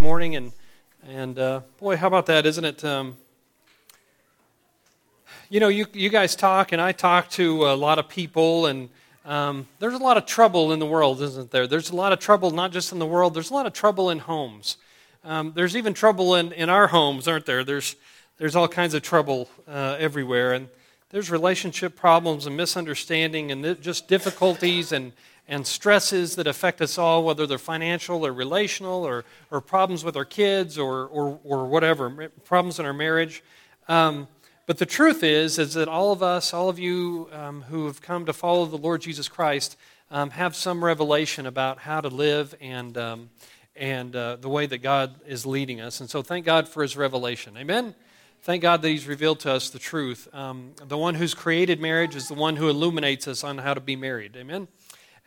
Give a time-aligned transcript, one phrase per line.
[0.00, 0.52] morning, and
[1.06, 2.84] and uh, boy, how about that, isn't it?
[2.84, 3.16] Um,
[5.48, 8.88] you know, you you guys talk, and I talk to a lot of people, and
[9.24, 11.66] um, there's a lot of trouble in the world, isn't there?
[11.66, 13.34] There's a lot of trouble not just in the world.
[13.34, 14.76] There's a lot of trouble in homes.
[15.24, 17.64] Um, there's even trouble in, in our homes, aren't there?
[17.64, 17.96] There's
[18.38, 20.68] there's all kinds of trouble uh, everywhere, and
[21.10, 25.12] there's relationship problems and misunderstanding, and just difficulties and
[25.48, 30.16] and stresses that affect us all, whether they're financial or relational or, or problems with
[30.16, 33.42] our kids or, or, or whatever, problems in our marriage.
[33.88, 34.28] Um,
[34.66, 38.02] but the truth is, is that all of us, all of you um, who have
[38.02, 39.78] come to follow the Lord Jesus Christ,
[40.10, 43.30] um, have some revelation about how to live and, um,
[43.74, 46.00] and uh, the way that God is leading us.
[46.00, 47.56] And so thank God for his revelation.
[47.56, 47.94] Amen?
[48.42, 50.28] Thank God that he's revealed to us the truth.
[50.34, 53.80] Um, the one who's created marriage is the one who illuminates us on how to
[53.80, 54.36] be married.
[54.36, 54.68] Amen?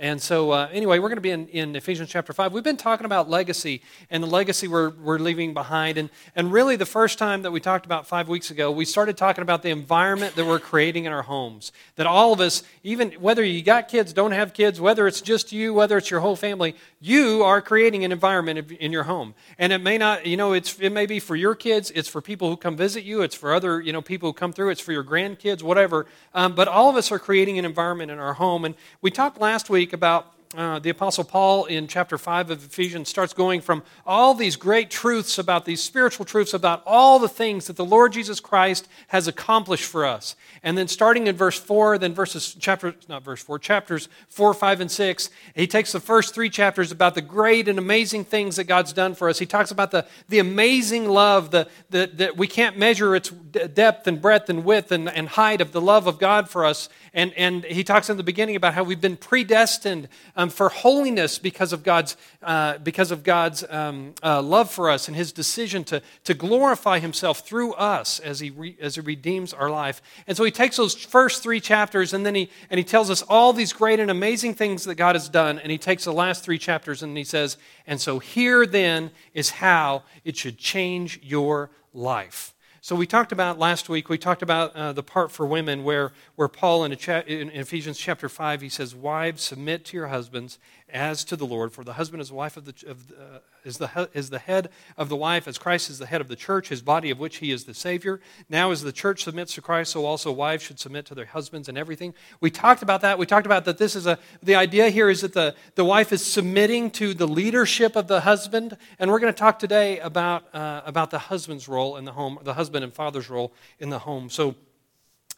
[0.01, 2.53] And so, uh, anyway, we're going to be in, in Ephesians chapter 5.
[2.53, 5.99] We've been talking about legacy and the legacy we're, we're leaving behind.
[5.99, 9.15] And, and really, the first time that we talked about five weeks ago, we started
[9.15, 11.71] talking about the environment that we're creating in our homes.
[11.97, 15.51] That all of us, even whether you got kids, don't have kids, whether it's just
[15.51, 19.35] you, whether it's your whole family, you are creating an environment in your home.
[19.59, 22.21] And it may not, you know, it's, it may be for your kids, it's for
[22.21, 24.81] people who come visit you, it's for other, you know, people who come through, it's
[24.81, 26.07] for your grandkids, whatever.
[26.33, 28.65] Um, but all of us are creating an environment in our home.
[28.65, 28.73] And
[29.03, 33.09] we talked last week week about uh, the Apostle Paul in chapter 5 of Ephesians
[33.09, 37.67] starts going from all these great truths about these spiritual truths about all the things
[37.67, 40.35] that the Lord Jesus Christ has accomplished for us.
[40.63, 44.81] And then starting in verse 4, then verses, chapter, not verse 4, chapters 4, 5,
[44.81, 48.65] and 6, he takes the first three chapters about the great and amazing things that
[48.65, 49.39] God's done for us.
[49.39, 54.07] He talks about the, the amazing love the, the, that we can't measure its depth
[54.07, 56.89] and breadth and width and, and height of the love of God for us.
[57.13, 61.39] And, and he talks in the beginning about how we've been predestined um, for holiness
[61.39, 65.83] because of God's, uh, because of God's um, uh, love for us and his decision
[65.85, 70.01] to, to glorify himself through us as he, re, as he redeems our life.
[70.25, 73.23] And so he takes those first three chapters and then he, and he tells us
[73.23, 75.59] all these great and amazing things that God has done.
[75.59, 79.49] And he takes the last three chapters and he says, And so here then is
[79.49, 82.50] how it should change your life.
[82.83, 86.13] So we talked about last week, we talked about uh, the part for women where,
[86.35, 90.57] where Paul in, cha- in, Ephesians chapter 5, he says, Wives, submit to your husbands
[90.91, 93.77] as to the Lord, for the husband is the wife of the, of, uh, is,
[93.77, 96.69] the, is the head of the wife, as Christ is the head of the church,
[96.69, 98.19] his body of which he is the Savior.
[98.49, 101.69] Now, as the church submits to Christ, so also wives should submit to their husbands
[101.69, 102.13] and everything.
[102.39, 103.17] We talked about that.
[103.17, 106.11] We talked about that this is a, the idea here is that the, the wife
[106.11, 108.77] is submitting to the leadership of the husband.
[108.99, 112.39] And we're going to talk today about, uh, about the husband's role in the home,
[112.43, 114.29] the husband and father's role in the home.
[114.29, 114.55] So,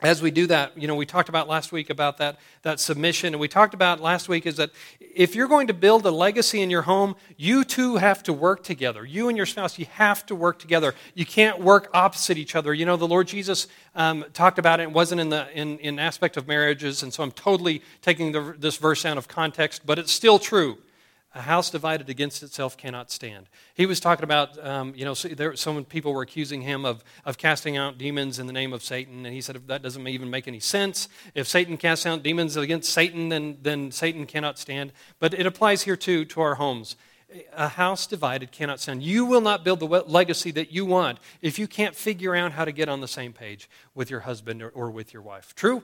[0.03, 3.33] as we do that, you know, we talked about last week about that, that submission.
[3.33, 6.61] And we talked about last week is that if you're going to build a legacy
[6.61, 9.05] in your home, you two have to work together.
[9.05, 10.93] You and your spouse, you have to work together.
[11.13, 12.73] You can't work opposite each other.
[12.73, 14.83] You know, the Lord Jesus um, talked about it.
[14.83, 17.03] It wasn't in the in, in aspect of marriages.
[17.03, 20.77] And so I'm totally taking the, this verse out of context, but it's still true.
[21.35, 23.47] A house divided against itself cannot stand.
[23.73, 27.39] He was talking about, um, you know, there, some people were accusing him of, of
[27.39, 30.47] casting out demons in the name of Satan, and he said that doesn't even make
[30.47, 31.09] any sense.
[31.33, 34.93] If Satan casts out demons against Satan, then, then Satan cannot stand.
[35.19, 36.95] But it applies here too to our homes.
[37.53, 39.01] A house divided cannot stand.
[39.01, 42.63] You will not build the legacy that you want if you can't figure out how
[42.63, 45.55] to get on the same page with your husband or, or with your wife.
[45.55, 45.81] True?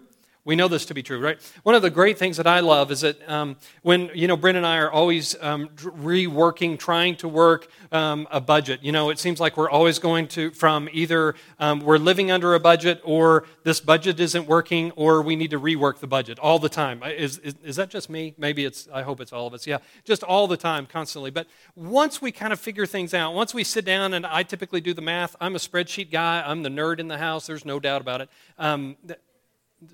[0.49, 1.39] We know this to be true, right?
[1.61, 4.57] One of the great things that I love is that um, when, you know, Brenda
[4.57, 8.79] and I are always um, reworking, trying to work um, a budget.
[8.81, 12.55] You know, it seems like we're always going to, from either um, we're living under
[12.55, 16.57] a budget or this budget isn't working or we need to rework the budget all
[16.57, 17.03] the time.
[17.03, 18.33] Is, is, is that just me?
[18.39, 19.67] Maybe it's, I hope it's all of us.
[19.67, 21.29] Yeah, just all the time, constantly.
[21.29, 21.45] But
[21.75, 24.95] once we kind of figure things out, once we sit down and I typically do
[24.95, 28.01] the math, I'm a spreadsheet guy, I'm the nerd in the house, there's no doubt
[28.01, 28.97] about it um,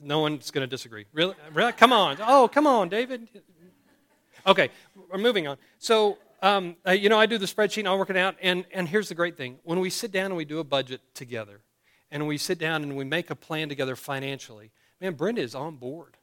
[0.01, 1.05] no one's going to disagree.
[1.13, 1.35] Really?
[1.53, 1.71] really?
[1.73, 2.17] Come on.
[2.21, 3.27] Oh, come on, David.
[4.47, 4.69] Okay,
[5.11, 5.57] we're moving on.
[5.79, 8.35] So, um, uh, you know, I do the spreadsheet I work it out.
[8.41, 11.01] And, and here's the great thing when we sit down and we do a budget
[11.13, 11.61] together,
[12.11, 14.71] and we sit down and we make a plan together financially,
[15.01, 16.17] man, Brenda is on board.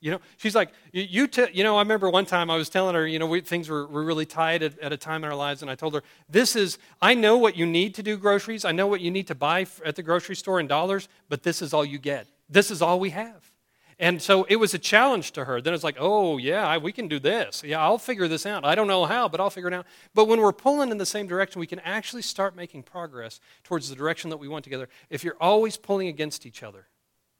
[0.00, 2.94] You know, she's like, you, t-, you know, I remember one time I was telling
[2.94, 5.36] her, you know, we, things were, were really tight at, at, a time in our
[5.36, 8.66] lives, and I told her, this is, I know what you need to do groceries.
[8.66, 11.62] I know what you need to buy at the grocery store in dollars, but this
[11.62, 12.26] is all you get.
[12.48, 13.50] This is all we have.
[13.98, 15.60] And so it was a challenge to her.
[15.60, 17.62] Then it's like, oh, yeah, we can do this.
[17.64, 18.64] Yeah, I'll figure this out.
[18.64, 19.86] I don't know how, but I'll figure it out.
[20.14, 23.88] But when we're pulling in the same direction, we can actually start making progress towards
[23.88, 26.86] the direction that we want together if you're always pulling against each other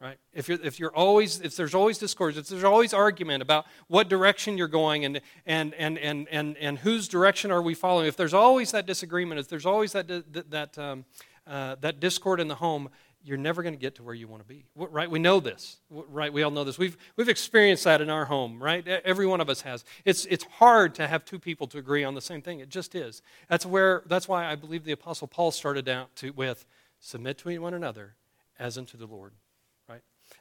[0.05, 0.19] right?
[0.35, 4.11] If you're, if you're always, if there's always discord, if there's always argument about what
[4.11, 8.17] direction you're going and, and, and, and, and, and whose direction are we following, if
[8.17, 10.07] there's always that disagreement, if there's always that,
[10.51, 11.07] that, um,
[11.47, 12.91] uh, that discord in the home,
[13.25, 15.11] you're never going to get to where you want to be, right?
[15.11, 16.33] We know this, right?
[16.33, 16.79] We all know this.
[16.79, 18.87] We've, we've experienced that in our home, right?
[18.87, 19.85] Every one of us has.
[20.05, 22.61] It's, it's hard to have two people to agree on the same thing.
[22.61, 23.23] It just is.
[23.49, 26.67] That's, where, that's why I believe the Apostle Paul started out to, with
[27.01, 28.15] submit to one another
[28.59, 29.33] as unto the Lord.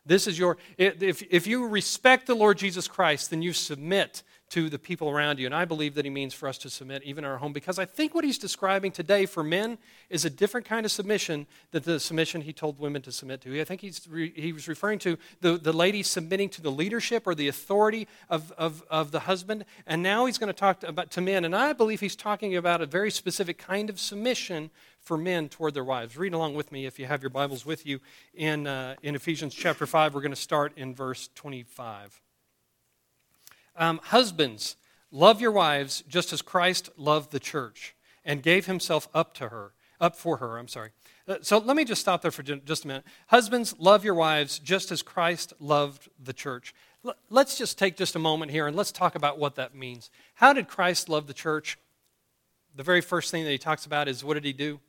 [0.06, 4.70] This is your, if, if you respect the Lord Jesus Christ, then you submit to
[4.70, 5.48] the people around you.
[5.48, 7.86] And I believe that he means for us to submit even our home because I
[7.86, 9.80] think what he's describing today for men
[10.12, 13.60] is a different kind of submission than the submission he told women to submit to.
[13.60, 17.26] I think he's re, he was referring to the, the lady submitting to the leadership
[17.26, 19.66] or the authority of, of, of the husband.
[19.88, 21.46] And now he's going to talk about, to men.
[21.46, 24.70] And I believe he's talking about a very specific kind of submission
[25.04, 26.18] for men toward their wives.
[26.18, 28.00] Read along with me if you have your Bibles with you
[28.34, 30.16] in, uh, in Ephesians chapter 5.
[30.16, 32.22] We're going to start in verse 25.
[33.76, 34.78] Um, husbands,
[35.12, 39.74] love your wives just as Christ loved the church and gave himself up to her,
[40.00, 40.92] up for her, I'm sorry.
[41.28, 43.04] Uh, so let me just stop there for just a minute.
[43.28, 46.74] Husbands, love your wives just as Christ loved the church.
[47.30, 50.10] Let's just take just a moment here and let's talk about what that means.
[50.36, 51.78] How did Christ love the church?
[52.76, 54.80] The very first thing that he talks about is what did he do?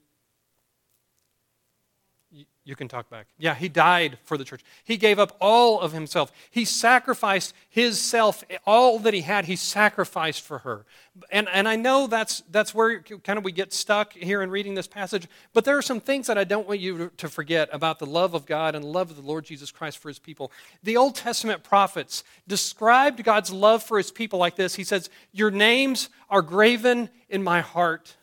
[2.67, 3.27] You can talk back.
[3.37, 4.63] Yeah, he died for the church.
[4.85, 6.33] He gave up all of himself.
[6.51, 10.87] He sacrificed his self, all that he had, he sacrificed for her.
[11.31, 14.75] And, and I know that's, that's where kind of we get stuck here in reading
[14.75, 17.99] this passage, but there are some things that I don't want you to forget about
[17.99, 20.51] the love of God and the love of the Lord Jesus Christ for his people.
[20.83, 25.51] The Old Testament prophets described God's love for his people like this He says, Your
[25.51, 28.17] names are graven in my heart.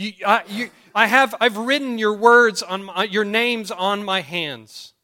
[0.00, 4.22] You, I, you, I have, I've written your words on my, your names on my
[4.22, 4.94] hands.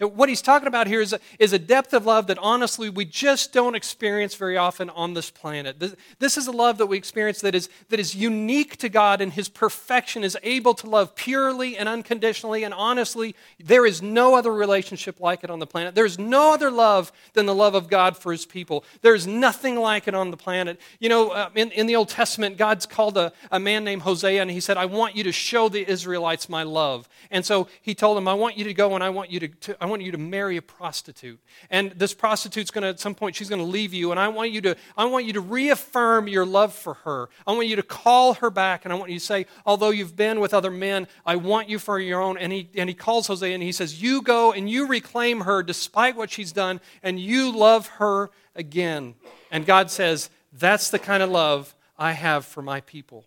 [0.00, 3.04] What he's talking about here is a, is a depth of love that honestly we
[3.04, 5.78] just don't experience very often on this planet.
[5.78, 9.20] This, this, is a love that we experience that is, that is unique to God
[9.20, 13.36] and his perfection is able to love purely and unconditionally and honestly.
[13.60, 15.94] There is no other relationship like it on the planet.
[15.94, 18.84] There's no other love than the love of God for his people.
[19.02, 20.80] There's nothing like it on the planet.
[20.98, 24.42] You know, uh, in, in the Old Testament, God's called a, a man named Hosea
[24.42, 27.08] and he said, I want you to show the Israelites my love.
[27.30, 29.48] And so he told him, I want you to go and I want you to,
[29.48, 31.38] to I want you to marry a prostitute.
[31.68, 34.12] And this prostitute's going to, at some point, she's going to leave you.
[34.12, 37.28] And I want you to, I want you to reaffirm your love for her.
[37.46, 38.86] I want you to call her back.
[38.86, 41.78] And I want you to say, although you've been with other men, I want you
[41.78, 42.38] for your own.
[42.38, 45.62] And he, and he calls Hosea and he says, You go and you reclaim her
[45.62, 49.16] despite what she's done, and you love her again.
[49.50, 53.26] And God says, That's the kind of love I have for my people.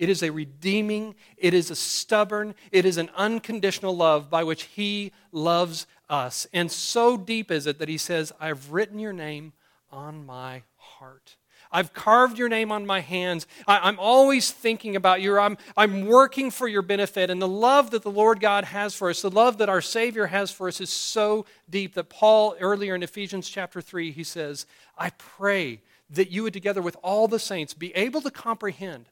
[0.00, 4.62] It is a redeeming, it is a stubborn, it is an unconditional love by which
[4.62, 6.46] He loves us.
[6.54, 9.52] And so deep is it that He says, I've written your name
[9.92, 11.36] on my heart.
[11.70, 13.46] I've carved your name on my hands.
[13.66, 15.38] I, am always thinking about you.
[15.38, 17.28] I'm, I'm working for your benefit.
[17.28, 20.28] And the love that the Lord God has for us, the love that our Savior
[20.28, 24.64] has for us, is so deep that Paul, earlier in Ephesians chapter 3, he says,
[24.96, 29.10] I pray that you would, together with all the saints, be able to comprehend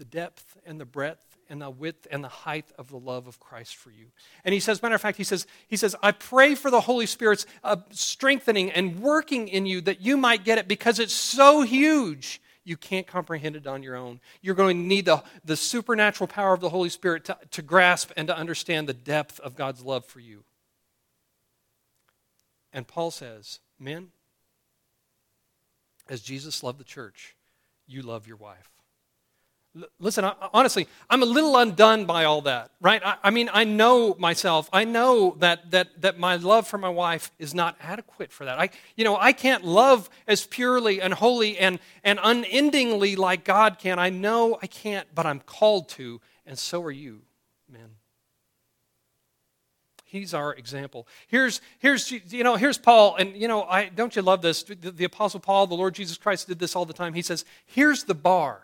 [0.00, 3.38] the depth and the breadth and the width and the height of the love of
[3.38, 4.06] Christ for you.
[4.46, 7.04] And he says, matter of fact, he says, he says, I pray for the Holy
[7.04, 11.60] Spirit's uh, strengthening and working in you that you might get it because it's so
[11.60, 12.40] huge.
[12.64, 14.20] You can't comprehend it on your own.
[14.40, 18.10] You're going to need the, the supernatural power of the Holy Spirit to, to grasp
[18.16, 20.44] and to understand the depth of God's love for you.
[22.72, 24.12] And Paul says, Men,
[26.08, 27.36] as Jesus loved the church,
[27.86, 28.79] you love your wife.
[30.00, 33.00] Listen, I, honestly, I'm a little undone by all that, right?
[33.04, 34.68] I, I, mean, I know myself.
[34.72, 38.58] I know that, that, that my love for my wife is not adequate for that.
[38.58, 43.78] I, you know, I can't love as purely and holy and, and unendingly like God
[43.78, 44.00] can.
[44.00, 47.22] I know I can't, but I'm called to, and so are you,
[47.70, 47.90] men.
[50.04, 51.06] He's our example.
[51.28, 54.64] Here's, here's, you know, here's Paul, and you know, I don't you love this?
[54.64, 57.14] The, the Apostle Paul, the Lord Jesus Christ, did this all the time.
[57.14, 58.62] He says, "Here's the bar."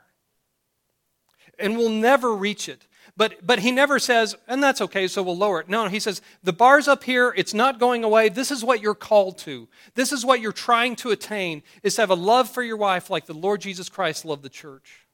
[1.58, 2.86] And we'll never reach it.
[3.16, 5.70] But, but he never says, and that's okay, so we'll lower it.
[5.70, 8.28] No, he says, the bar's up here, it's not going away.
[8.28, 9.68] This is what you're called to.
[9.94, 13.08] This is what you're trying to attain, is to have a love for your wife
[13.08, 15.06] like the Lord Jesus Christ loved the church.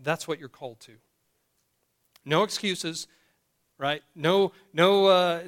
[0.00, 0.92] That's what you're called to.
[2.24, 3.08] No excuses,
[3.76, 4.02] right?
[4.14, 5.40] No, no, uh,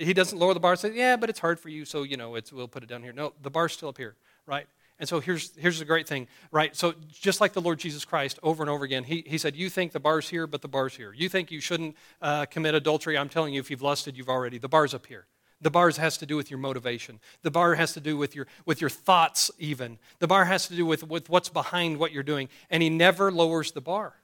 [0.00, 2.16] he doesn't lower the bar and say, yeah, but it's hard for you, so, you
[2.16, 3.12] know, it's, we'll put it down here.
[3.12, 4.66] No, the bar's still up here, right?
[4.98, 6.74] And so here's, here's the great thing, right?
[6.74, 9.68] So just like the Lord Jesus Christ over and over again, he, he said, You
[9.68, 11.12] think the bar's here, but the bar's here.
[11.12, 13.18] You think you shouldn't uh, commit adultery.
[13.18, 15.26] I'm telling you, if you've lusted, you've already, the bar's up here.
[15.60, 17.18] The bar has to do with your motivation.
[17.42, 19.98] The bar has to do with your, with your thoughts, even.
[20.18, 22.48] The bar has to do with, with what's behind what you're doing.
[22.68, 24.14] And he never lowers the bar?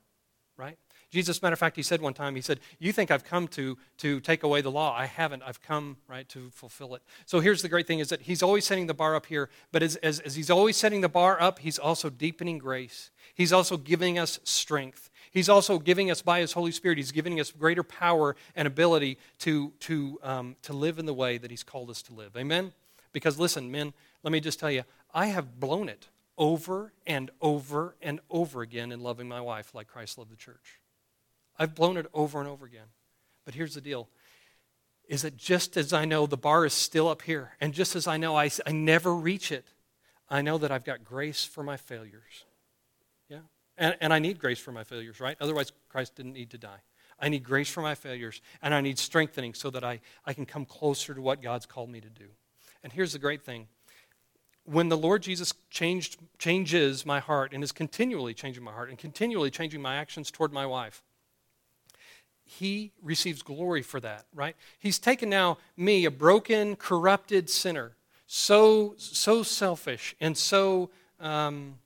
[1.12, 3.76] Jesus, matter of fact, he said one time, he said, You think I've come to,
[3.98, 4.96] to take away the law?
[4.96, 5.42] I haven't.
[5.42, 7.02] I've come, right, to fulfill it.
[7.26, 9.82] So here's the great thing is that he's always setting the bar up here, but
[9.82, 13.10] as, as, as he's always setting the bar up, he's also deepening grace.
[13.34, 15.10] He's also giving us strength.
[15.30, 19.18] He's also giving us, by his Holy Spirit, he's giving us greater power and ability
[19.40, 22.34] to, to, um, to live in the way that he's called us to live.
[22.38, 22.72] Amen?
[23.12, 23.92] Because listen, men,
[24.22, 28.92] let me just tell you, I have blown it over and over and over again
[28.92, 30.80] in loving my wife like Christ loved the church.
[31.62, 32.88] I've blown it over and over again.
[33.44, 34.08] But here's the deal
[35.08, 38.06] is that just as I know the bar is still up here, and just as
[38.06, 39.66] I know I, I never reach it,
[40.28, 42.44] I know that I've got grace for my failures.
[43.28, 43.40] Yeah?
[43.76, 45.36] And, and I need grace for my failures, right?
[45.40, 46.80] Otherwise, Christ didn't need to die.
[47.20, 50.46] I need grace for my failures, and I need strengthening so that I, I can
[50.46, 52.28] come closer to what God's called me to do.
[52.82, 53.68] And here's the great thing
[54.64, 58.98] when the Lord Jesus changed, changes my heart and is continually changing my heart and
[58.98, 61.02] continually changing my actions toward my wife,
[62.44, 64.56] he receives glory for that, right?
[64.78, 67.96] He's taken now me, a broken, corrupted sinner,
[68.26, 71.76] so so selfish and so um,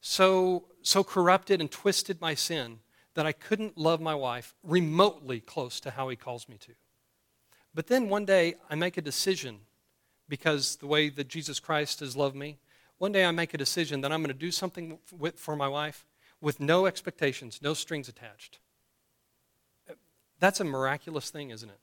[0.00, 2.78] so so corrupted and twisted my sin
[3.14, 6.72] that I couldn't love my wife remotely close to how he calls me to.
[7.74, 9.60] But then one day I make a decision
[10.28, 12.58] because the way that Jesus Christ has loved me,
[12.98, 14.98] one day I make a decision that I'm going to do something
[15.36, 16.06] for my wife
[16.40, 18.58] with no expectations, no strings attached.
[20.38, 21.78] That's a miraculous thing, isn't it?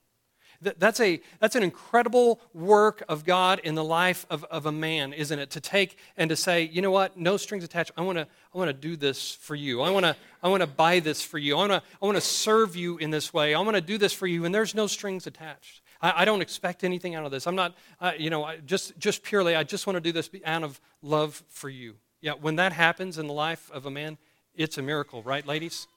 [0.79, 5.12] That's, a, that's an incredible work of God in the life of, of a man,
[5.12, 5.50] isn't it?
[5.51, 7.91] To take and to say, you know what, no strings attached.
[7.98, 9.81] I want to I wanna do this for you.
[9.81, 11.55] I want to I wanna buy this for you.
[11.55, 13.53] I want to I wanna serve you in this way.
[13.53, 15.81] I want to do this for you, and there's no strings attached.
[16.03, 17.48] I, I don't expect anything out of this.
[17.48, 20.63] I'm not, uh, you know, just, just purely, I just want to do this out
[20.63, 21.95] of love for you.
[22.22, 24.17] Yeah, when that happens in the life of a man,
[24.53, 25.88] it's a miracle, right, ladies?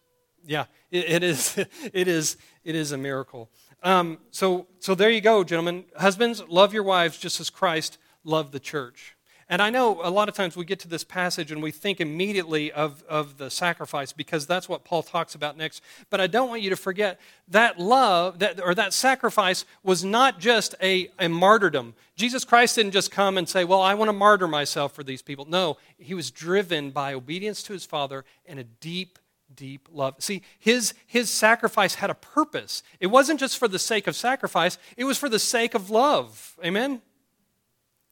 [0.46, 1.56] Yeah, it, it is.
[1.92, 2.36] It is.
[2.64, 3.50] It is a miracle.
[3.82, 5.84] Um, so, so there you go, gentlemen.
[5.96, 9.16] Husbands, love your wives just as Christ loved the church.
[9.48, 12.00] And I know a lot of times we get to this passage and we think
[12.00, 15.82] immediately of, of the sacrifice because that's what Paul talks about next.
[16.10, 20.40] But I don't want you to forget that love that, or that sacrifice was not
[20.40, 21.94] just a, a martyrdom.
[22.16, 25.22] Jesus Christ didn't just come and say, Well, I want to martyr myself for these
[25.22, 25.44] people.
[25.44, 29.16] No, he was driven by obedience to his Father and a deep
[29.56, 30.14] deep love.
[30.18, 32.82] See, his, his sacrifice had a purpose.
[33.00, 36.56] It wasn't just for the sake of sacrifice, it was for the sake of love.
[36.64, 37.02] Amen?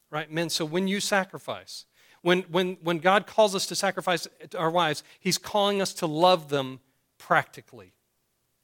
[0.09, 0.49] Right, men?
[0.49, 1.85] So when you sacrifice,
[2.21, 6.49] when, when, when God calls us to sacrifice our wives, he's calling us to love
[6.49, 6.79] them
[7.17, 7.93] practically.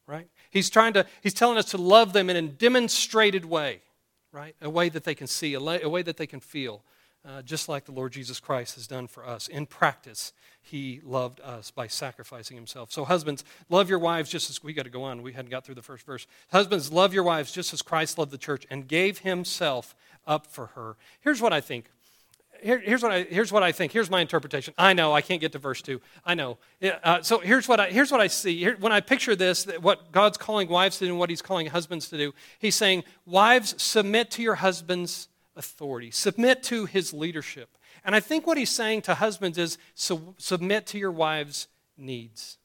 [0.07, 0.27] Right?
[0.49, 3.81] He's trying to, he's telling us to love them in a demonstrated way,
[4.31, 4.55] right?
[4.61, 6.83] A way that they can see, a, a way that they can feel,
[7.25, 11.39] uh, just like the Lord Jesus Christ has done for us in practice he loved
[11.41, 12.91] us by sacrificing himself.
[12.91, 15.21] So, husbands, love your wives just as we got to go on.
[15.21, 16.27] We hadn't got through the first verse.
[16.51, 19.95] Husbands, love your wives just as Christ loved the church and gave himself
[20.27, 20.95] up for her.
[21.21, 21.85] Here's what I think.
[22.61, 23.91] Here, here's, what I, here's what I think.
[23.91, 24.75] Here's my interpretation.
[24.77, 25.99] I know I can't get to verse 2.
[26.23, 26.59] I know.
[27.03, 28.59] Uh, so here's what I, here's what I see.
[28.59, 31.65] Here, when I picture this, what God's calling wives to do and what he's calling
[31.65, 37.77] husbands to do, he's saying, Wives, submit to your husband's authority, submit to his leadership.
[38.03, 41.67] And I think what he's saying to husbands is submit to your wife's
[41.97, 42.57] needs.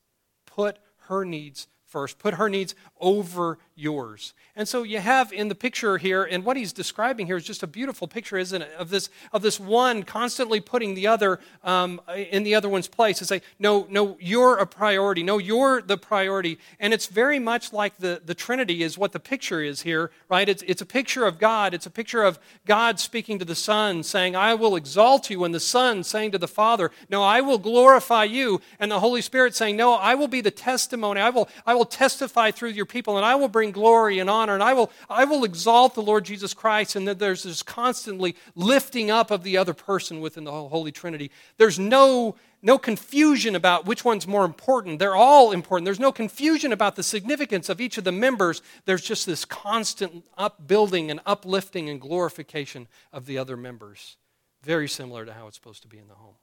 [0.46, 0.78] Put
[1.08, 2.18] her needs first.
[2.18, 4.34] Put her needs over yours.
[4.56, 7.62] And so you have in the picture here, and what he's describing here is just
[7.62, 8.70] a beautiful picture, isn't it?
[8.78, 13.20] Of this, of this one constantly putting the other um, in the other one's place
[13.20, 15.22] and say, no, no, you're a priority.
[15.22, 16.58] No, you're the priority.
[16.80, 20.48] And it's very much like the, the Trinity is what the picture is here, right?
[20.48, 21.74] It's, it's a picture of God.
[21.74, 25.54] It's a picture of God speaking to the Son, saying, I will exalt you, and
[25.54, 28.60] the Son saying to the Father, No, I will glorify you.
[28.80, 31.20] And the Holy Spirit saying, No, I will be the testimony.
[31.20, 34.54] I will, I will testify through your people, and I will bring glory and honor
[34.54, 38.34] and I will, I will exalt the Lord Jesus Christ, and that there's this constantly
[38.54, 41.30] lifting up of the other person within the Holy Trinity.
[41.58, 44.98] There's no, no confusion about which one's more important.
[44.98, 45.84] They're all important.
[45.84, 48.62] There's no confusion about the significance of each of the members.
[48.86, 54.16] There's just this constant upbuilding and uplifting and glorification of the other members.
[54.62, 56.34] Very similar to how it's supposed to be in the home.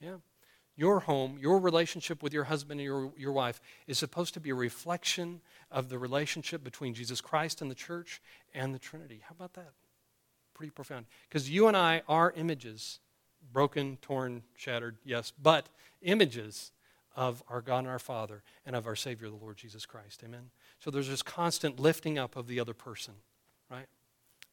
[0.00, 0.16] Yeah
[0.80, 4.48] your home, your relationship with your husband and your, your wife is supposed to be
[4.48, 8.22] a reflection of the relationship between Jesus Christ and the church
[8.54, 9.20] and the Trinity.
[9.22, 9.72] How about that?
[10.54, 11.04] Pretty profound.
[11.28, 12.98] Because you and I are images,
[13.52, 15.68] broken, torn, shattered, yes, but
[16.00, 16.72] images
[17.14, 20.22] of our God and our Father and of our Savior, the Lord Jesus Christ.
[20.24, 20.48] Amen?
[20.78, 23.12] So there's this constant lifting up of the other person,
[23.70, 23.86] right?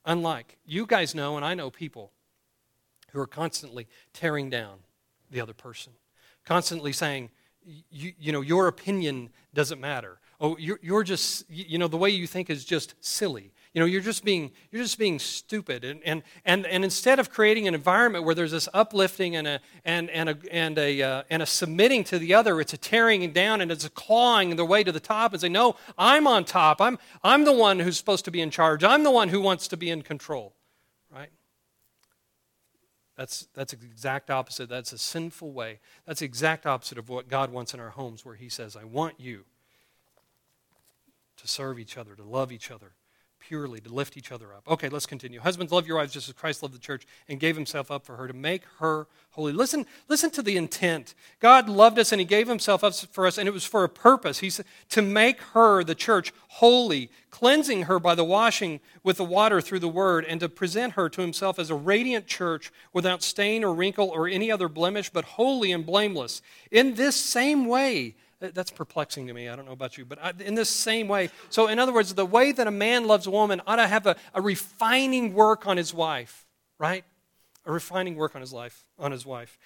[0.03, 2.12] Unlike, you guys know, and I know people
[3.12, 4.79] who are constantly tearing down
[5.31, 5.93] the other person,
[6.48, 7.30] constantly saying,
[7.92, 10.18] you, know, your opinion doesn't matter.
[10.39, 13.51] Oh, you're, you're just, you know, the way you think is just silly.
[13.74, 15.84] You know, you're just being, you're just being stupid.
[15.84, 19.60] And, and, and, and instead of creating an environment where there's this uplifting and a,
[19.84, 23.30] and, and a, and a, uh, and a submitting to the other, it's a tearing
[23.34, 26.46] down and it's a clawing their way to the top and say, no, I'm on
[26.46, 26.80] top.
[26.80, 28.86] I'm, I'm the one who's supposed to be in charge.
[28.86, 30.54] I'm the one who wants to be in control?
[33.18, 34.70] That's, that's the exact opposite.
[34.70, 35.80] That's a sinful way.
[36.06, 38.84] That's the exact opposite of what God wants in our homes, where He says, I
[38.84, 39.46] want you
[41.38, 42.92] to serve each other, to love each other,
[43.48, 44.63] purely, to lift each other up.
[44.68, 45.39] Okay, let's continue.
[45.39, 48.18] Husbands, love your wives just as Christ loved the church and gave himself up for
[48.18, 49.54] her to make her holy.
[49.54, 51.16] Listen, listen to the intent.
[51.39, 53.89] God loved us and he gave himself up for us, and it was for a
[53.89, 54.39] purpose.
[54.39, 59.24] He said to make her, the church, holy, cleansing her by the washing with the
[59.24, 63.24] water through the word, and to present her to himself as a radiant church without
[63.24, 66.42] stain or wrinkle or any other blemish, but holy and blameless.
[66.70, 69.50] In this same way, that's perplexing to me.
[69.50, 71.29] I don't know about you, but in this same way.
[71.50, 74.06] So, in other words, the way that a man loves a woman ought to have
[74.06, 76.46] a, a refining work on his wife,
[76.77, 77.03] right?
[77.65, 79.58] A refining work on his life, on his wife.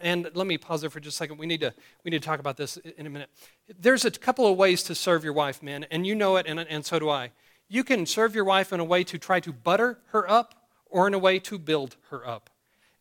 [0.00, 1.38] And let me pause there for just a second.
[1.38, 3.30] We need to, we need to talk about this in a minute.
[3.78, 6.58] There's a couple of ways to serve your wife, men, and you know it, and,
[6.58, 7.30] and so do I.
[7.68, 10.54] You can serve your wife in a way to try to butter her up
[10.86, 12.50] or in a way to build her up.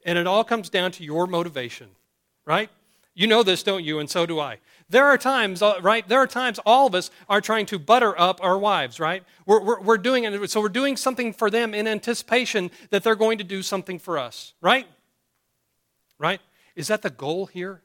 [0.05, 1.89] And it all comes down to your motivation,
[2.45, 2.69] right?
[3.15, 3.99] You know this, don't you?
[3.99, 4.57] And so do I.
[4.89, 6.07] There are times, uh, right?
[6.07, 9.23] There are times all of us are trying to butter up our wives, right?
[9.45, 10.49] We're, we're, we're doing it.
[10.49, 14.17] So we're doing something for them in anticipation that they're going to do something for
[14.17, 14.87] us, right?
[16.17, 16.41] Right?
[16.75, 17.81] Is that the goal here?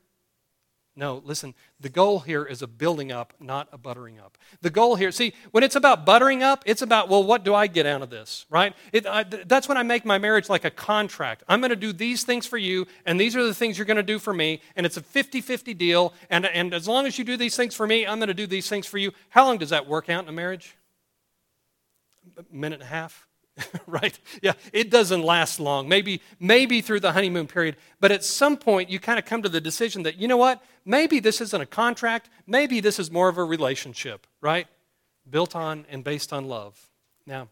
[0.99, 4.37] No, listen, the goal here is a building up, not a buttering up.
[4.63, 7.69] The goal here, see, when it's about buttering up, it's about, well, what do I
[7.69, 8.75] get out of this, right?
[8.93, 11.45] It, I, that's when I make my marriage like a contract.
[11.49, 13.97] I'm going to do these things for you, and these are the things you're going
[13.97, 17.17] to do for me, and it's a 50 50 deal, and, and as long as
[17.17, 19.13] you do these things for me, I'm going to do these things for you.
[19.29, 20.77] How long does that work out in a marriage?
[22.37, 23.28] A minute and a half?
[23.87, 24.19] right?
[24.43, 25.89] Yeah, it doesn't last long.
[25.89, 27.77] Maybe, maybe through the honeymoon period.
[28.01, 30.63] But at some point, you kind of come to the decision that, you know what?
[30.85, 32.31] Maybe this isn't a contract.
[32.47, 34.67] Maybe this is more of a relationship, right?
[35.29, 36.89] Built on and based on love.
[37.27, 37.49] Now,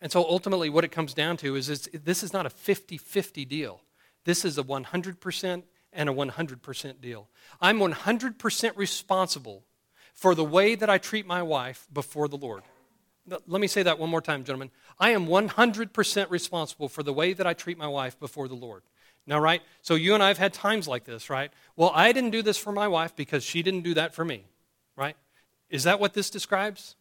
[0.00, 2.98] and so ultimately, what it comes down to is, is this is not a 50
[2.98, 3.80] 50 deal.
[4.24, 7.28] This is a 100% and a 100% deal.
[7.60, 9.64] I'm 100% responsible
[10.12, 12.62] for the way that I treat my wife before the Lord.
[13.28, 14.70] Let me say that one more time, gentlemen.
[14.98, 18.82] I am 100% responsible for the way that I treat my wife before the Lord.
[19.26, 19.62] Now, right?
[19.82, 21.50] So you and I have had times like this, right?
[21.74, 24.44] Well, I didn't do this for my wife because she didn't do that for me,
[24.94, 25.16] right?
[25.68, 26.94] Is that what this describes?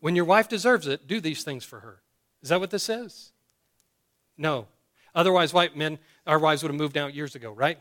[0.00, 2.00] When your wife deserves it, do these things for her.
[2.42, 3.32] Is that what this says?
[4.38, 4.66] No.
[5.14, 7.78] Otherwise, white men, our wives would have moved out years ago, right?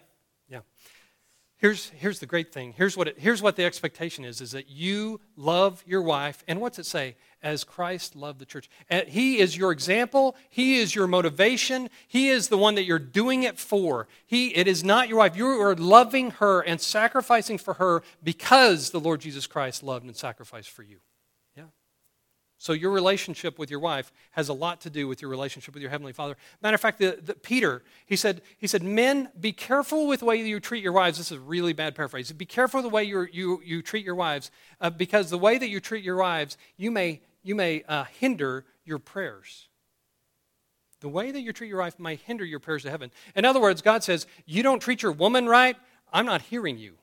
[1.63, 2.73] Here's, here's the great thing.
[2.75, 6.59] Here's what, it, here's what the expectation is, is that you love your wife, and
[6.59, 7.15] what's it say?
[7.41, 8.69] As Christ loved the church.
[8.89, 10.35] And he is your example.
[10.49, 11.89] He is your motivation.
[12.05, 14.09] He is the one that you're doing it for.
[14.25, 15.37] He, it is not your wife.
[15.37, 20.17] You are loving her and sacrificing for her because the Lord Jesus Christ loved and
[20.17, 20.97] sacrificed for you.
[22.63, 25.81] So your relationship with your wife has a lot to do with your relationship with
[25.81, 26.37] your heavenly Father.
[26.61, 30.25] Matter of fact, the, the, Peter he said he said, "Men, be careful with the
[30.27, 32.31] way you treat your wives." This is a really bad paraphrase.
[32.31, 34.49] Be careful the way you you you treat your wives,
[34.79, 38.63] uh, because the way that you treat your wives, you may you may uh, hinder
[38.85, 39.67] your prayers.
[41.01, 43.11] The way that you treat your wife might hinder your prayers to heaven.
[43.35, 45.75] In other words, God says, "You don't treat your woman right.
[46.13, 46.93] I'm not hearing you.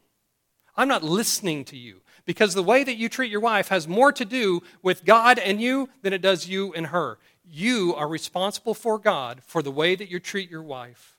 [0.75, 4.13] I'm not listening to you." Because the way that you treat your wife has more
[4.13, 7.19] to do with God and you than it does you and her.
[7.45, 11.19] You are responsible for God for the way that you treat your wife.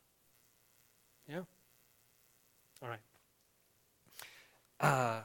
[1.28, 1.42] Yeah?
[2.82, 3.02] All right.
[4.80, 5.20] Uh,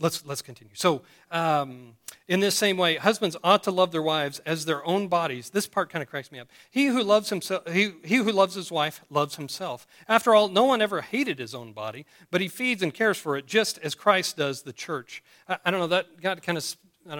[0.00, 0.72] let's, let's continue.
[0.74, 1.94] So, um,
[2.26, 5.50] in this same way, husbands ought to love their wives as their own bodies.
[5.50, 6.48] This part kind of cracks me up.
[6.70, 9.86] He who loves himself, he, he who loves his wife loves himself.
[10.08, 13.36] After all, no one ever hated his own body, but he feeds and cares for
[13.36, 15.22] it just as Christ does the church.
[15.48, 16.64] I, I don't know, that got kind of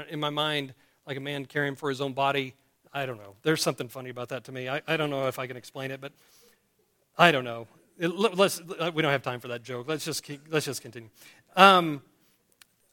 [0.08, 0.74] in my mind
[1.06, 2.54] like a man caring for his own body.
[2.92, 3.34] I don't know.
[3.42, 4.68] There's something funny about that to me.
[4.68, 6.12] I, I don't know if I can explain it, but
[7.18, 7.66] I don't know.
[7.98, 8.62] It, let's,
[8.94, 9.86] we don't have time for that joke.
[9.88, 11.10] Let's just, keep, let's just continue.
[11.56, 12.02] Um,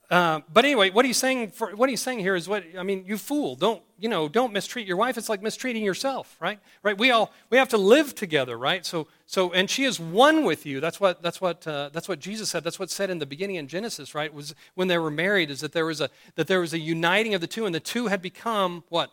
[0.10, 3.04] uh, but anyway, what he's saying for, what he's saying here is what I mean.
[3.06, 3.56] You fool!
[3.56, 4.30] Don't you know?
[4.30, 5.18] Don't mistreat your wife.
[5.18, 6.60] It's like mistreating yourself, right?
[6.82, 6.98] Right?
[6.98, 8.86] We all we have to live together, right?
[8.86, 10.80] So so and she is one with you.
[10.80, 12.64] That's what that's what uh, that's what Jesus said.
[12.64, 14.34] That's what said in the beginning in Genesis, right?
[14.34, 17.34] Was when they were married, is that there was a that there was a uniting
[17.34, 19.12] of the two, and the two had become what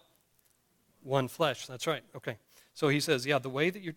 [1.02, 1.66] one flesh.
[1.66, 2.04] That's right.
[2.14, 2.37] Okay.
[2.74, 3.92] So he says, yeah, the way that you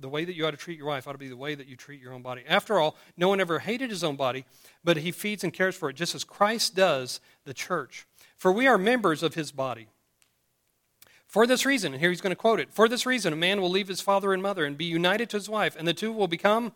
[0.00, 1.66] the way that you ought to treat your wife ought to be the way that
[1.66, 2.44] you treat your own body.
[2.48, 4.44] After all, no one ever hated his own body,
[4.84, 8.06] but he feeds and cares for it just as Christ does the church.
[8.36, 9.88] For we are members of his body.
[11.26, 12.72] For this reason, and here he's going to quote it.
[12.72, 15.36] For this reason, a man will leave his father and mother and be united to
[15.36, 16.72] his wife, and the two will become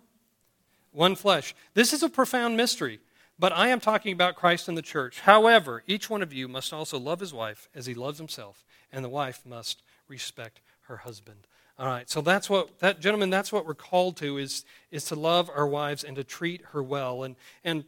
[0.90, 1.54] one flesh.
[1.74, 3.00] This is a profound mystery,
[3.38, 5.20] but I am talking about Christ and the church.
[5.20, 9.04] However, each one of you must also love his wife as he loves himself, and
[9.04, 11.46] the wife must respect her husband.
[11.78, 15.16] All right, so that's what that gentlemen, that's what we're called to is is to
[15.16, 17.24] love our wives and to treat her well.
[17.24, 17.84] And and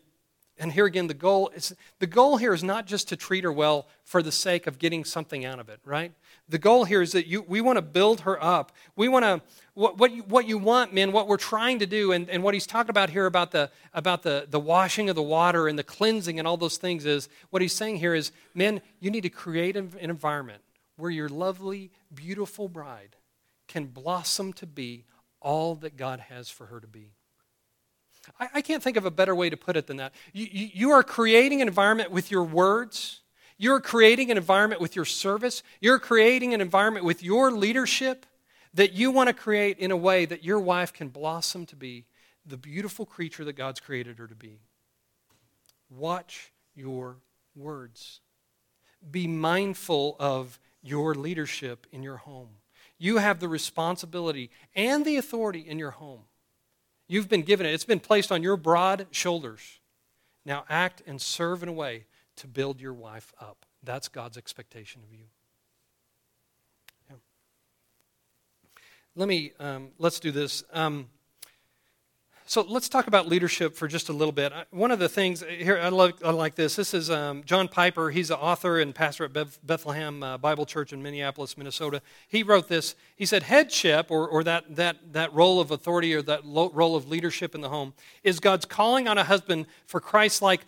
[0.58, 3.52] and here again, the goal is the goal here is not just to treat her
[3.52, 6.12] well for the sake of getting something out of it, right?
[6.48, 8.72] The goal here is that you we want to build her up.
[8.96, 9.40] We want to
[9.74, 12.54] what, what you, what you want, men, what we're trying to do, and, and what
[12.54, 15.84] he's talking about here about the about the, the washing of the water and the
[15.84, 19.30] cleansing and all those things is what he's saying here is, men, you need to
[19.30, 20.62] create an, an environment
[20.96, 23.16] where your lovely, beautiful bride
[23.68, 25.04] can blossom to be
[25.40, 27.12] all that God has for her to be.
[28.40, 30.12] I, I can't think of a better way to put it than that.
[30.32, 33.20] You, you, you are creating an environment with your words.
[33.58, 35.62] You're creating an environment with your service.
[35.80, 38.26] You're creating an environment with your leadership
[38.74, 42.04] that you want to create in a way that your wife can blossom to be
[42.44, 44.60] the beautiful creature that God's created her to be.
[45.88, 47.16] Watch your
[47.54, 48.20] words.
[49.10, 52.48] Be mindful of your leadership in your home.
[52.98, 56.22] You have the responsibility and the authority in your home.
[57.08, 59.80] You've been given it, it's been placed on your broad shoulders.
[60.44, 63.66] Now act and serve in a way to build your wife up.
[63.82, 65.24] That's God's expectation of you.
[67.10, 67.16] Yeah.
[69.14, 70.64] Let me, um, let's do this.
[70.72, 71.08] Um,
[72.48, 74.52] so let's talk about leadership for just a little bit.
[74.70, 76.76] One of the things here, I, love, I like this.
[76.76, 78.10] This is um, John Piper.
[78.10, 82.00] He's an author and pastor at Bethlehem uh, Bible Church in Minneapolis, Minnesota.
[82.28, 82.94] He wrote this.
[83.16, 86.94] He said, Headship, or, or that, that, that role of authority or that lo- role
[86.94, 90.60] of leadership in the home, is God's calling on a husband for Christ like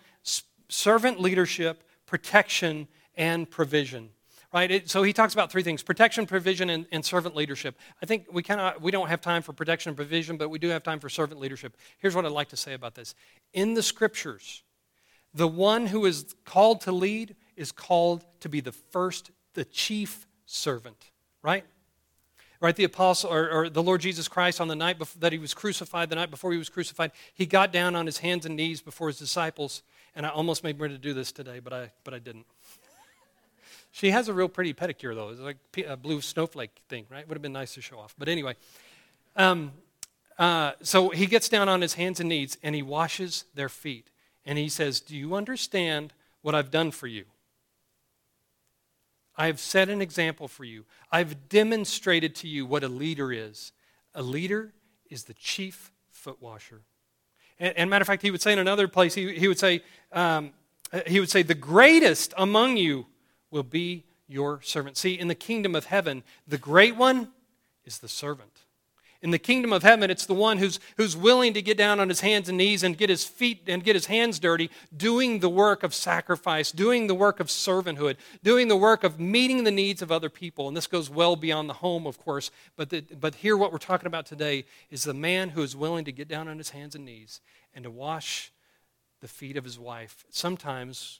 [0.67, 4.09] servant leadership, protection, and provision
[4.53, 4.71] right?
[4.71, 7.77] It, so he talks about three things protection, provision, and, and servant leadership.
[8.01, 10.69] I think we, cannot, we don't have time for protection and provision, but we do
[10.69, 11.77] have time for servant leadership.
[11.99, 13.15] Here's what I'd like to say about this
[13.53, 14.63] In the scriptures,
[15.33, 20.27] the one who is called to lead is called to be the first, the chief
[20.45, 21.11] servant,
[21.43, 21.65] right?
[22.61, 25.39] Right, the apostle or, or the Lord Jesus Christ on the night before, that he
[25.39, 28.57] was crucified, the night before he was crucified, he got down on his hands and
[28.57, 29.81] knees before his disciples.
[30.13, 32.45] And I almost made ready to do this today, but I, but I didn't.
[33.91, 35.29] She has a real pretty pedicure, though.
[35.29, 37.27] It's like a blue snowflake thing, right?
[37.27, 38.15] Would have been nice to show off.
[38.17, 38.55] But anyway,
[39.35, 39.71] um,
[40.37, 44.09] uh, so he gets down on his hands and knees and he washes their feet.
[44.45, 47.25] And he says, Do you understand what I've done for you?
[49.35, 50.85] I have set an example for you.
[51.11, 53.71] I've demonstrated to you what a leader is.
[54.13, 54.73] A leader
[55.09, 56.81] is the chief foot washer.
[57.59, 59.81] And, and matter of fact, he would say in another place, he, he would say,
[60.11, 60.51] um,
[61.07, 63.05] he would say, the greatest among you
[63.51, 64.97] will be your servant.
[64.97, 67.29] See, in the kingdom of heaven, the great one
[67.85, 68.61] is the servant.
[69.21, 72.07] In the kingdom of heaven, it's the one who's, who's willing to get down on
[72.07, 75.49] his hands and knees and get his feet and get his hands dirty, doing the
[75.49, 80.01] work of sacrifice, doing the work of servanthood, doing the work of meeting the needs
[80.01, 80.69] of other people.
[80.69, 82.49] And this goes well beyond the home, of course.
[82.77, 86.05] But, the, but here, what we're talking about today is the man who is willing
[86.05, 87.41] to get down on his hands and knees
[87.73, 88.53] and to wash
[89.19, 90.23] the feet of his wife.
[90.29, 91.19] Sometimes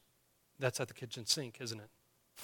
[0.57, 1.89] that's at the kitchen sink, isn't it?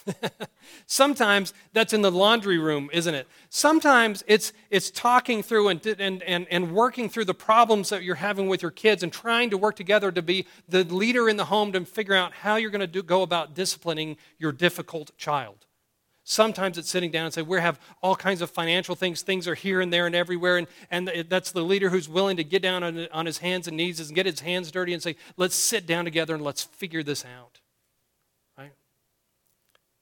[0.85, 3.27] Sometimes that's in the laundry room, isn't it?
[3.49, 8.15] Sometimes it's, it's talking through and, and, and, and working through the problems that you're
[8.15, 11.45] having with your kids and trying to work together to be the leader in the
[11.45, 15.65] home to figure out how you're going to go about disciplining your difficult child.
[16.27, 19.21] Sometimes it's sitting down and say, we have all kinds of financial things.
[19.21, 20.57] Things are here and there and everywhere.
[20.57, 23.77] And, and that's the leader who's willing to get down on, on his hands and
[23.77, 27.03] knees and get his hands dirty and say, let's sit down together and let's figure
[27.03, 27.54] this out.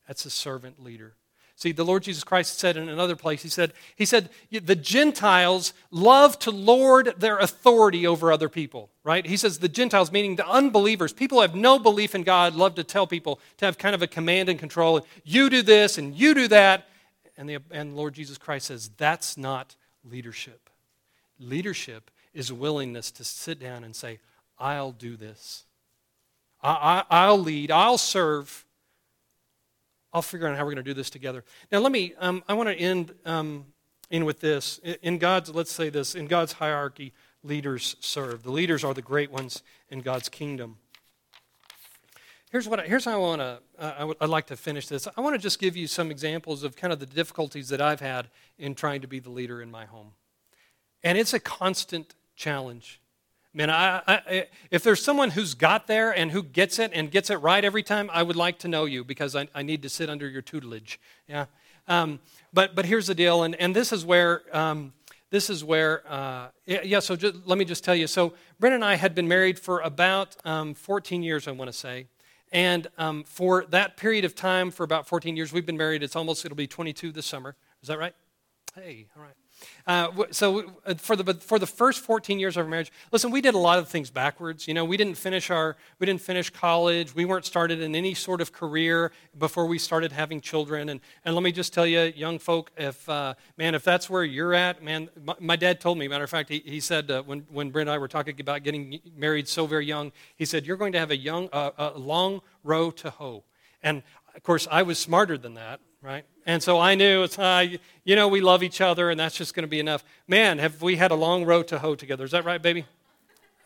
[0.07, 1.15] That's a servant leader.
[1.55, 5.73] See, the Lord Jesus Christ said in another place, He said, He said, the Gentiles
[5.91, 9.25] love to lord their authority over other people, right?
[9.25, 12.75] He says the Gentiles, meaning the unbelievers, people who have no belief in God, love
[12.75, 15.05] to tell people to have kind of a command and control.
[15.23, 16.89] You do this and you do that.
[17.37, 20.69] And the and Lord Jesus Christ says, that's not leadership.
[21.39, 24.19] Leadership is a willingness to sit down and say,
[24.59, 25.65] I'll do this.
[26.61, 27.69] I I, will lead.
[27.71, 28.65] I'll serve.
[30.13, 31.43] I'll figure out how we're going to do this together.
[31.71, 33.65] Now, let me, um, I want to end um,
[34.09, 34.79] in with this.
[35.01, 38.43] In God's, let's say this, in God's hierarchy, leaders serve.
[38.43, 40.77] The leaders are the great ones in God's kingdom.
[42.51, 44.87] Here's, what I, here's how I want to, uh, I would, I'd like to finish
[44.87, 45.07] this.
[45.17, 47.99] I want to just give you some examples of kind of the difficulties that I've
[47.99, 48.27] had
[48.59, 50.11] in trying to be the leader in my home.
[51.03, 53.01] And it's a constant challenge.
[53.55, 57.29] Man, I, I, if there's someone who's got there and who gets it and gets
[57.29, 59.89] it right every time, I would like to know you because I, I need to
[59.89, 60.99] sit under your tutelage.
[61.27, 61.45] Yeah.
[61.87, 62.19] Um,
[62.51, 64.93] but but here's the deal, and, and this is where um,
[65.29, 66.99] this is where uh, yeah.
[66.99, 68.07] So just, let me just tell you.
[68.07, 71.77] So Brenda and I had been married for about um, 14 years, I want to
[71.77, 72.07] say,
[72.53, 76.03] and um, for that period of time, for about 14 years, we've been married.
[76.03, 77.55] It's almost, it'll be 22 this summer.
[77.81, 78.13] Is that right?
[78.75, 79.33] Hey, all right.
[79.85, 83.41] Uh, so uh, for the for the first 14 years of our marriage, listen, we
[83.41, 84.67] did a lot of things backwards.
[84.67, 87.13] You know, we didn't finish our we didn't finish college.
[87.13, 90.89] We weren't started in any sort of career before we started having children.
[90.89, 94.23] And and let me just tell you, young folk, if uh, man, if that's where
[94.23, 96.07] you're at, man, my, my dad told me.
[96.07, 98.63] Matter of fact, he, he said uh, when when Brenda and I were talking about
[98.63, 101.99] getting married so very young, he said you're going to have a young uh, a
[101.99, 103.43] long row to hoe.
[103.81, 104.03] And
[104.35, 106.25] of course, I was smarter than that, right?
[106.45, 107.65] And so I knew it's, uh,
[108.03, 110.03] you know, we love each other and that's just going to be enough.
[110.27, 112.25] Man, have we had a long row to hoe together.
[112.25, 112.85] Is that right, baby?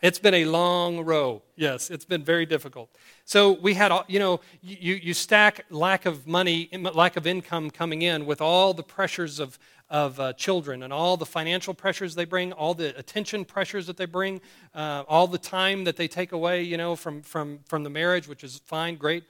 [0.00, 1.42] It's been a long row.
[1.56, 2.88] Yes, it's been very difficult.
[3.24, 8.02] So we had, you know, you, you stack lack of money, lack of income coming
[8.02, 9.58] in with all the pressures of,
[9.90, 13.96] of uh, children and all the financial pressures they bring, all the attention pressures that
[13.96, 14.40] they bring,
[14.72, 18.28] uh, all the time that they take away, you know, from, from, from the marriage,
[18.28, 19.24] which is fine, great,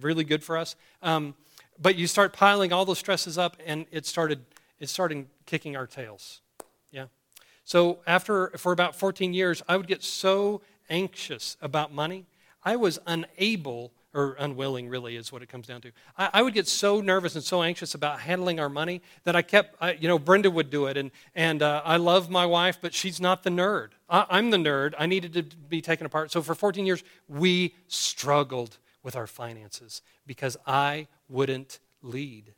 [0.00, 0.74] really good for us.
[1.02, 1.34] Um,
[1.80, 4.44] but you start piling all those stresses up, and it started,
[4.78, 6.40] it started kicking our tails.
[6.90, 7.06] Yeah.
[7.64, 12.26] So after, for about 14 years, I would get so anxious about money,
[12.62, 16.54] I was unable or unwilling really is what it comes down to I, I, would
[16.54, 20.08] get so nervous and so anxious about handling our money that i kept I, you
[20.08, 23.44] know brenda would do it and, and uh, i love my wife but she's not
[23.44, 26.86] the nerd I, i'm the nerd i needed to be taken apart so for 14
[26.86, 32.52] years we struggled with our finances because I wouldn't lead.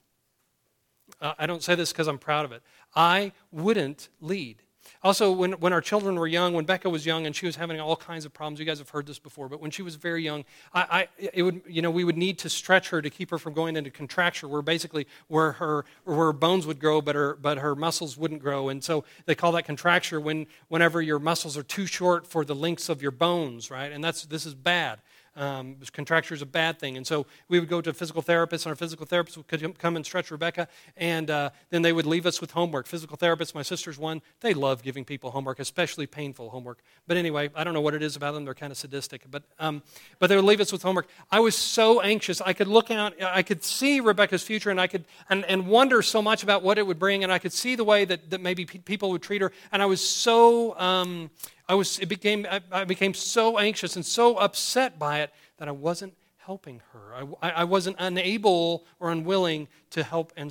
[1.20, 2.62] Uh, I don't say this because I'm proud of it.
[2.94, 4.62] I wouldn't lead.
[5.04, 7.80] Also, when, when our children were young, when Becca was young and she was having
[7.80, 10.22] all kinds of problems, you guys have heard this before, but when she was very
[10.22, 13.30] young, I, I, it would, you know, we would need to stretch her to keep
[13.30, 17.14] her from going into contracture, where basically where her, where her bones would grow, but
[17.14, 18.68] her, but her muscles wouldn't grow.
[18.68, 22.54] And so they call that contracture when, whenever your muscles are too short for the
[22.54, 23.92] lengths of your bones, right?
[23.92, 25.00] And that's, this is bad.
[25.34, 26.96] Um, contracture is a bad thing.
[26.96, 30.04] And so we would go to physical therapist, and our physical therapist would come and
[30.04, 32.86] stretch Rebecca, and uh, then they would leave us with homework.
[32.86, 36.82] Physical therapists, my sister's one, they love giving people homework, especially painful homework.
[37.06, 38.44] But anyway, I don't know what it is about them.
[38.44, 39.22] They're kind of sadistic.
[39.30, 39.82] But, um,
[40.18, 41.08] but they would leave us with homework.
[41.30, 42.40] I was so anxious.
[42.40, 46.02] I could look out, I could see Rebecca's future, and I could and, and wonder
[46.02, 48.40] so much about what it would bring, and I could see the way that, that
[48.40, 49.52] maybe pe- people would treat her.
[49.72, 51.30] And I was so, um,
[51.72, 55.68] I, was, it became, I, I became so anxious and so upset by it that
[55.68, 57.14] I wasn't helping her.
[57.40, 60.50] I, I wasn't unable or unwilling to help and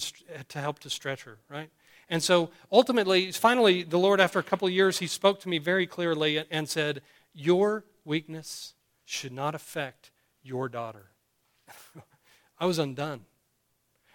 [0.49, 1.69] to help to stretch her, right?
[2.09, 5.59] And so ultimately, finally, the Lord, after a couple of years, He spoke to me
[5.59, 7.03] very clearly and said,
[7.35, 8.73] Your weakness
[9.05, 10.09] should not affect
[10.41, 11.11] your daughter.
[12.59, 13.25] I was undone.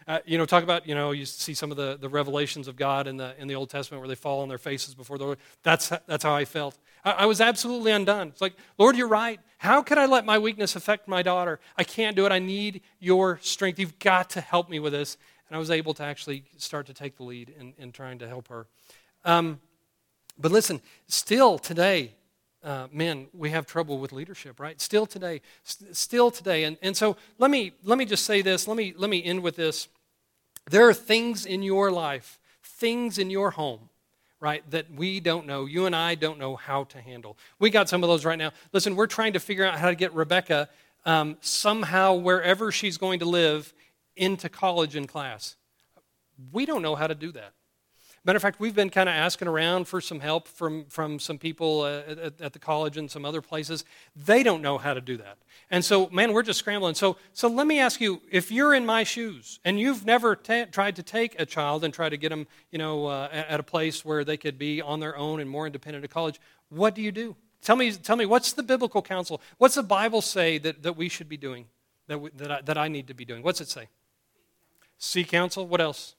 [0.08, 2.76] Uh, you know, talk about, you know, you see some of the, the revelations of
[2.76, 5.24] God in the, in the Old Testament where they fall on their faces before the
[5.24, 5.38] Lord.
[5.64, 6.78] That's, that's how I felt.
[7.06, 8.28] I, I was absolutely undone.
[8.28, 9.40] It's like, Lord, you're right.
[9.58, 11.58] How could I let my weakness affect my daughter?
[11.78, 12.32] I can't do it.
[12.32, 13.78] I need your strength.
[13.78, 15.16] You've got to help me with this.
[15.48, 18.28] And I was able to actually start to take the lead in, in trying to
[18.28, 18.66] help her.
[19.24, 19.60] Um,
[20.38, 22.12] but listen, still today,
[22.62, 24.80] uh, men, we have trouble with leadership, right?
[24.80, 26.64] Still today, st- still today.
[26.64, 28.66] And, and so let me, let me just say this.
[28.66, 29.88] Let me, let me end with this.
[30.68, 33.88] There are things in your life, things in your home,
[34.40, 37.38] right, that we don't know, you and I don't know how to handle.
[37.58, 38.52] We got some of those right now.
[38.72, 40.68] Listen, we're trying to figure out how to get Rebecca
[41.04, 43.72] um, somehow, wherever she's going to live,
[44.16, 45.56] into college and class.
[46.52, 47.52] We don't know how to do that.
[48.26, 51.38] Matter of fact, we've been kind of asking around for some help from, from some
[51.38, 53.84] people uh, at, at, the college and some other places.
[54.16, 55.38] They don't know how to do that.
[55.70, 56.96] And so, man, we're just scrambling.
[56.96, 60.96] So, so let me ask you if you're in my shoes and you've never tried
[60.96, 64.04] to take a child and try to get them, you know, uh, at a place
[64.04, 67.12] where they could be on their own and more independent of college, what do you
[67.12, 67.36] do?
[67.62, 69.40] Tell me, tell me what's the biblical counsel?
[69.58, 71.66] What's the Bible say that, that we should be doing,
[72.08, 73.44] that, we, that, I, that I need to be doing?
[73.44, 73.86] What's it say?
[74.98, 75.64] Seek counsel.
[75.64, 76.16] What else?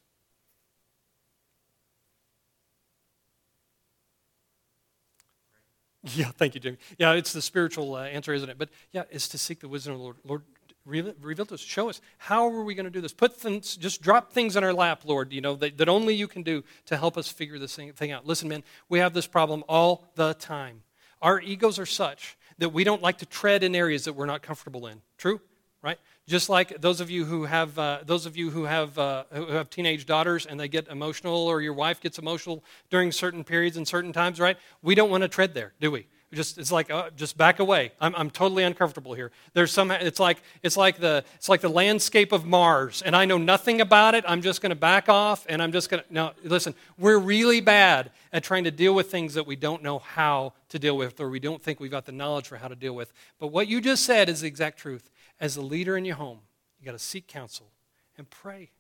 [6.04, 6.78] Yeah, thank you, Jimmy.
[6.98, 8.58] Yeah, it's the spiritual uh, answer, isn't it?
[8.58, 10.18] But yeah, it's to seek the wisdom of the Lord.
[10.24, 10.44] Lord,
[10.86, 13.14] reveal to us, show us how are we going to do this.
[13.14, 15.34] Put things, just drop things in our lap, Lord.
[15.34, 18.12] You know that, that only you can do to help us figure this thing, thing
[18.12, 18.26] out.
[18.26, 20.84] Listen, man, we have this problem all the time.
[21.22, 24.42] Our egos are such that we don't like to tread in areas that we're not
[24.42, 25.02] comfortable in.
[25.18, 25.42] True,
[25.88, 26.00] right?
[26.28, 29.48] Just like those of you who have uh, those of you who have uh, who
[29.48, 33.78] have teenage daughters and they get emotional, or your wife gets emotional during certain periods
[33.78, 34.58] and certain times, right?
[34.82, 36.08] We don't want to tread there, do we?
[36.34, 37.94] Just it's like uh, just back away.
[38.02, 39.32] I'm, I'm totally uncomfortable here.
[39.54, 39.90] There's some.
[39.92, 43.80] It's like it's like the it's like the landscape of Mars, and I know nothing
[43.80, 44.26] about it.
[44.28, 46.14] I'm just going to back off, and I'm just going to.
[46.14, 46.76] No, listen.
[46.98, 50.78] We're really bad at trying to deal with things that we don't know how to
[50.78, 53.14] deal with, or we don't think we've got the knowledge for how to deal with.
[53.40, 55.10] But what you just said is the exact truth.
[55.40, 56.40] As a leader in your home,
[56.80, 57.72] you got to seek counsel
[58.18, 58.72] and pray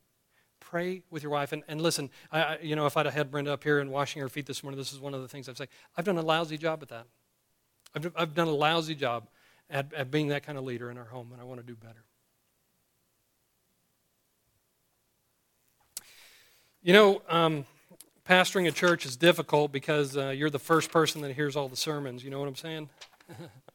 [0.69, 1.51] pray with your wife.
[1.53, 4.29] And, and listen, I, you know, if I'd had Brenda up here and washing her
[4.29, 5.67] feet this morning, this is one of the things I'd say.
[5.95, 7.05] I've done a lousy job at that.
[7.95, 9.27] I've, I've done a lousy job
[9.69, 11.75] at, at being that kind of leader in our home, and I want to do
[11.75, 12.03] better.
[16.83, 17.65] You know, um,
[18.27, 21.75] pastoring a church is difficult because uh, you're the first person that hears all the
[21.75, 22.23] sermons.
[22.23, 22.89] You know what I'm saying?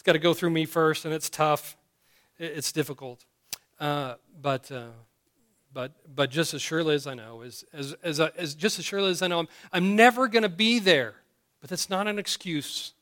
[0.00, 1.76] it's got to go through me first, and it's tough.
[2.38, 3.24] It's difficult.
[3.78, 4.88] Uh, but, uh,
[5.72, 9.10] but, but just as surely as I know, as, as, as, as just as surely
[9.10, 11.16] as I know, I'm, I'm never going to be there
[11.60, 12.94] but that's not an excuse.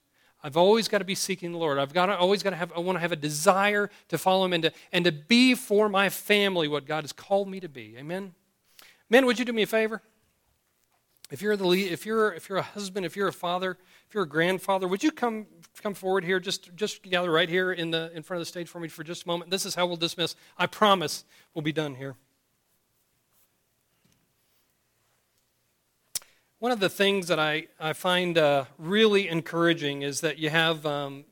[0.43, 1.79] I've always got to be seeking the Lord.
[1.79, 4.45] I've got to, always got to have, I want to have a desire to follow
[4.45, 7.69] Him and to, and to be for my family what God has called me to
[7.69, 7.97] be.
[7.99, 8.35] Amen?
[9.11, 10.03] Men, would you do me a favor?
[11.31, 14.15] If you're, the lead, if, you're, if you're a husband, if you're a father, if
[14.15, 15.47] you're a grandfather, would you come,
[15.81, 16.41] come forward here?
[16.41, 19.05] Just, just gather right here in, the, in front of the stage for me for
[19.05, 19.51] just a moment.
[19.51, 20.35] This is how we'll dismiss.
[20.57, 22.17] I promise we'll be done here.
[26.61, 30.85] One of the things that I, I find uh, really encouraging is that you have,
[30.85, 31.25] um,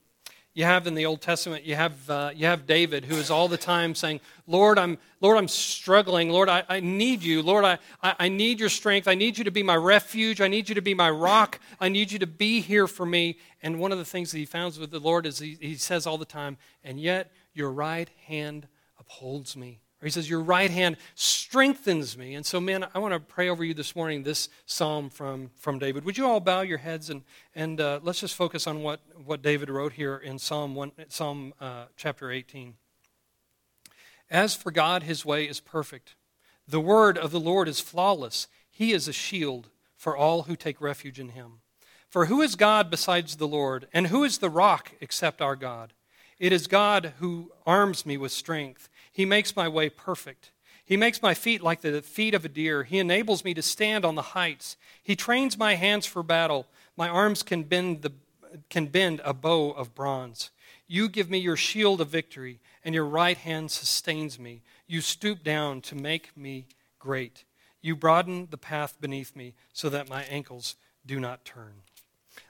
[0.57, 3.47] you have in the Old Testament, you have, uh, you have David who is all
[3.47, 6.31] the time saying, Lord, I'm, Lord, I'm struggling.
[6.31, 7.43] Lord, I, I need you.
[7.43, 9.07] Lord, I, I need your strength.
[9.07, 10.41] I need you to be my refuge.
[10.41, 11.61] I need you to be my rock.
[11.79, 13.37] I need you to be here for me.
[13.61, 16.07] And one of the things that he founds with the Lord is he, he says
[16.07, 18.67] all the time, and yet your right hand
[18.99, 19.81] upholds me.
[20.07, 22.37] Or he says, Your right hand strengthens me.
[22.37, 25.81] And so, man, I want to pray over you this morning this psalm from, from
[25.81, 26.05] David.
[26.05, 27.23] Would you all bow your heads and,
[27.57, 31.55] and uh, let's just focus on what, what David wrote here in Psalm, one, Psalm
[31.61, 32.75] uh, chapter 18.
[34.31, 36.15] As for God, his way is perfect.
[36.69, 38.47] The word of the Lord is flawless.
[38.71, 41.63] He is a shield for all who take refuge in him.
[42.09, 43.89] For who is God besides the Lord?
[43.93, 45.95] And who is the rock except our God?
[46.39, 48.89] It is God who arms me with strength.
[49.17, 50.51] He makes my way perfect.
[50.85, 52.85] He makes my feet like the feet of a deer.
[52.85, 54.77] He enables me to stand on the heights.
[55.03, 56.67] He trains my hands for battle.
[56.99, 58.13] My arms can bend, the,
[58.69, 60.51] can bend a bow of bronze.
[60.87, 64.61] You give me your shield of victory, and your right hand sustains me.
[64.87, 66.67] You stoop down to make me
[66.99, 67.47] great.
[67.81, 70.77] You broaden the path beneath me so that my ankles
[71.07, 71.85] do not turn.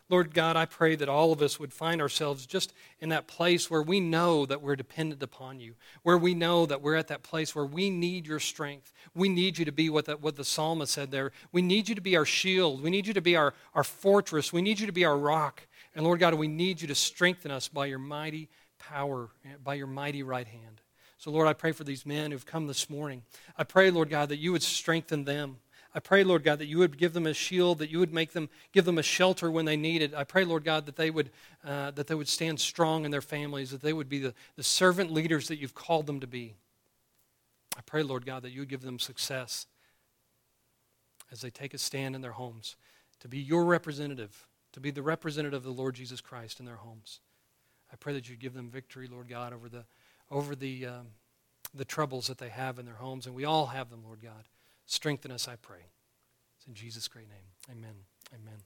[0.09, 3.69] Lord God, I pray that all of us would find ourselves just in that place
[3.69, 7.25] where we know that we're dependent upon you, where we know that we're at that
[7.25, 8.93] place where we need your strength.
[9.17, 11.33] We need you to be what the, what the psalmist said there.
[11.51, 12.83] We need you to be our shield.
[12.83, 14.53] We need you to be our, our fortress.
[14.53, 15.67] We need you to be our rock.
[15.97, 19.31] And Lord God, we need you to strengthen us by your mighty power,
[19.65, 20.83] by your mighty right hand.
[21.19, 23.23] So, Lord, I pray for these men who've come this morning.
[23.57, 25.57] I pray, Lord God, that you would strengthen them.
[25.97, 28.33] I pray, Lord God, that you would give them a shield, that you would make
[28.33, 30.15] them, give them a shelter when they need it.
[30.15, 31.31] I pray, Lord God, that they would,
[31.65, 34.63] uh, that they would stand strong in their families, that they would be the, the
[34.63, 36.55] servant leaders that you've called them to be.
[37.79, 39.67] I pray, Lord God, that you would give them success
[41.33, 42.77] as they take a stand in their homes
[43.21, 46.77] to be your representative, to be the representative of the Lord Jesus Christ in their
[46.77, 47.21] homes.
[47.91, 49.85] I pray that you give them victory, Lord God, over the,
[50.31, 51.07] over the, um,
[51.75, 53.25] the troubles that they have in their homes.
[53.25, 54.45] And we all have them, Lord God.
[54.87, 55.91] Strengthen us, I pray.
[56.57, 57.39] It's in Jesus' great name.
[57.71, 57.95] Amen.
[58.33, 58.63] Amen.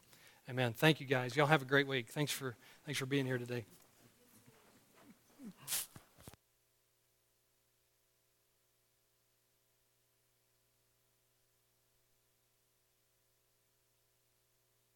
[0.49, 0.73] Amen.
[0.73, 1.37] Thank you guys.
[1.37, 2.09] Y'all have a great week.
[2.09, 3.65] Thanks for thanks for being here today.